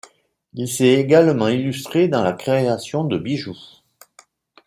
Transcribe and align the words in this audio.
Il 0.55 0.67
s’est 0.67 0.93
également 0.95 1.47
illustré 1.47 2.07
dans 2.07 2.23
la 2.23 2.33
création 2.33 3.03
de 3.03 3.19
bijoux. 3.19 3.59